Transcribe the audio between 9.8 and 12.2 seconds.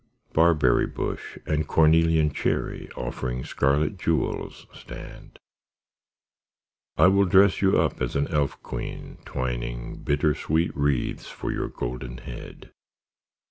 Bittersweet wreaths for your golden